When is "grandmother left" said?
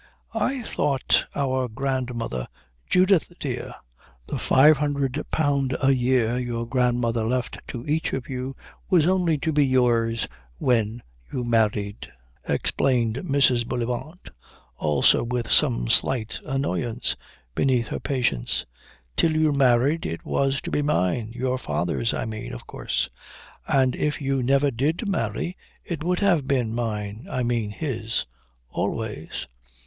6.65-7.59